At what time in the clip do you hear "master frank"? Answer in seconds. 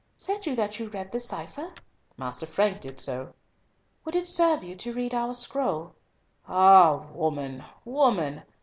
2.17-2.79